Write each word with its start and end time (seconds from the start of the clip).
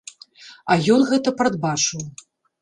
А 0.73 0.77
ён 0.95 1.03
гэта 1.11 1.29
прадбачыў. 1.43 2.01